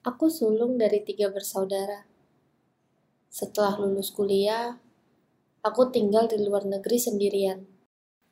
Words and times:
Aku 0.00 0.32
sulung 0.32 0.80
dari 0.80 1.04
tiga 1.04 1.28
bersaudara. 1.28 2.08
Setelah 3.28 3.76
lulus 3.76 4.08
kuliah, 4.08 4.80
aku 5.60 5.92
tinggal 5.92 6.24
di 6.24 6.40
luar 6.40 6.64
negeri 6.64 6.96
sendirian. 6.96 7.68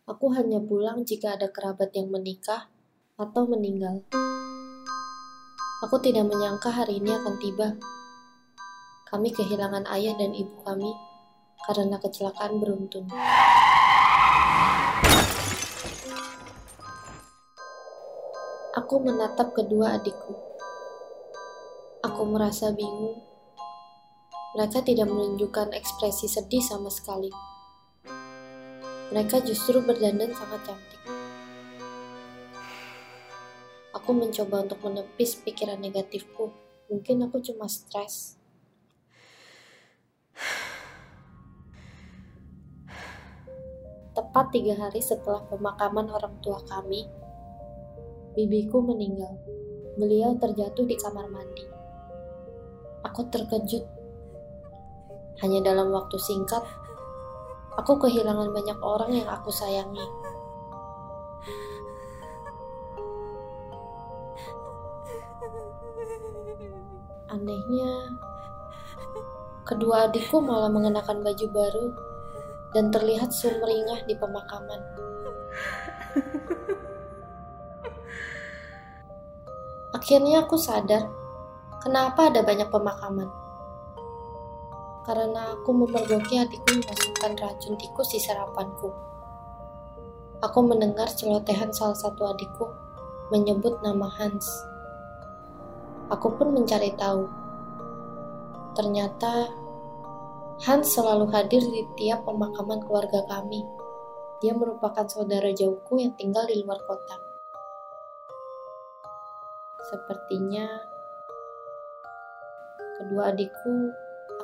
Aku 0.09 0.33
hanya 0.33 0.65
pulang 0.65 1.05
jika 1.05 1.37
ada 1.37 1.53
kerabat 1.53 1.93
yang 1.93 2.09
menikah 2.09 2.73
atau 3.21 3.45
meninggal. 3.45 4.01
Aku 5.85 6.01
tidak 6.01 6.25
menyangka 6.33 6.73
hari 6.73 7.05
ini 7.05 7.13
akan 7.13 7.37
tiba. 7.37 7.77
Kami 9.05 9.29
kehilangan 9.29 9.85
ayah 9.93 10.17
dan 10.17 10.33
ibu 10.33 10.65
kami 10.65 10.89
karena 11.69 12.01
kecelakaan 12.01 12.65
beruntun. 12.65 13.13
Aku 18.73 19.05
menatap 19.05 19.53
kedua 19.53 20.01
adikku. 20.01 20.49
Aku 22.19 22.27
merasa 22.35 22.75
bingung. 22.75 23.15
Mereka 24.59 24.83
tidak 24.83 25.07
menunjukkan 25.07 25.71
ekspresi 25.71 26.27
sedih 26.27 26.59
sama 26.59 26.91
sekali. 26.91 27.31
Mereka 29.15 29.47
justru 29.47 29.79
berdandan 29.79 30.35
sangat 30.35 30.67
cantik. 30.67 30.99
Aku 33.95 34.11
mencoba 34.11 34.67
untuk 34.67 34.83
menepis 34.83 35.39
pikiran 35.47 35.79
negatifku. 35.79 36.51
Mungkin 36.91 37.31
aku 37.31 37.39
cuma 37.39 37.71
stres. 37.71 38.35
Tepat 44.19 44.47
tiga 44.51 44.75
hari 44.75 44.99
setelah 44.99 45.47
pemakaman 45.47 46.11
orang 46.11 46.35
tua 46.43 46.59
kami, 46.67 47.07
bibiku 48.35 48.83
meninggal. 48.83 49.39
Beliau 49.95 50.35
terjatuh 50.35 50.83
di 50.83 50.99
kamar 50.99 51.31
mandi. 51.31 51.78
Aku 53.07 53.27
terkejut. 53.31 53.85
Hanya 55.39 55.63
dalam 55.63 55.95
waktu 55.95 56.19
singkat, 56.19 56.67
aku 57.79 57.95
kehilangan 58.03 58.51
banyak 58.51 58.79
orang 58.83 59.11
yang 59.15 59.29
aku 59.31 59.55
sayangi. 59.55 60.03
Anehnya, 67.29 68.19
kedua 69.63 70.11
adikku 70.11 70.43
malah 70.43 70.73
mengenakan 70.73 71.23
baju 71.23 71.47
baru 71.55 71.87
dan 72.75 72.91
terlihat 72.91 73.31
sumringah 73.31 74.11
di 74.11 74.19
pemakaman. 74.19 74.81
Akhirnya 79.95 80.43
aku 80.43 80.57
sadar 80.57 81.28
kenapa 81.83 82.31
ada 82.31 82.43
banyak 82.43 82.69
pemakaman. 82.71 83.29
Karena 85.09 85.57
aku 85.57 85.73
memergoki 85.73 86.37
hatiku 86.37 86.69
memasukkan 86.77 87.33
racun 87.41 87.75
tikus 87.81 88.13
di 88.13 88.21
sarapanku. 88.21 88.93
Aku 90.45 90.61
mendengar 90.63 91.09
celotehan 91.11 91.73
salah 91.73 91.97
satu 91.97 92.29
adikku 92.29 92.69
menyebut 93.33 93.81
nama 93.81 94.07
Hans. 94.07 94.47
Aku 96.13 96.33
pun 96.37 96.53
mencari 96.53 96.93
tahu. 96.97 97.25
Ternyata 98.77 99.49
Hans 100.59 100.93
selalu 100.93 101.31
hadir 101.33 101.63
di 101.63 101.83
tiap 101.97 102.27
pemakaman 102.29 102.85
keluarga 102.85 103.25
kami. 103.31 103.65
Dia 104.39 104.55
merupakan 104.55 105.07
saudara 105.09 105.51
jauhku 105.51 105.99
yang 105.99 106.15
tinggal 106.15 106.47
di 106.47 106.63
luar 106.63 106.79
kota. 106.87 107.17
Sepertinya 109.89 110.98
kedua 112.99 113.31
adikku 113.31 113.95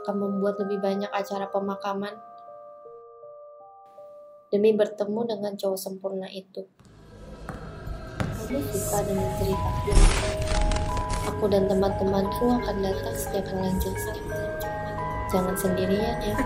akan 0.03 0.15
membuat 0.15 0.63
lebih 0.63 0.79
banyak 0.79 1.11
acara 1.11 1.51
pemakaman 1.51 2.15
demi 4.55 4.71
bertemu 4.71 5.21
dengan 5.27 5.53
cowok 5.59 5.79
sempurna 5.79 6.31
itu. 6.31 6.63
Aku 8.23 8.63
suka 8.71 9.03
dengan 9.03 9.29
ceritaku. 9.35 9.91
Aku 11.35 11.45
dan 11.51 11.67
teman-temanku 11.67 12.47
akan 12.63 12.77
datang 12.79 13.17
setiap 13.19 13.51
bulan. 13.51 13.75
Jangan 15.35 15.57
sendirian 15.59 16.19
ya. 16.23 16.37